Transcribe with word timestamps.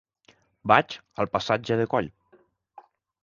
Vaig 0.71 0.95
al 1.23 1.29
passatge 1.35 1.77
de 1.81 1.85
Coll. 1.91 2.09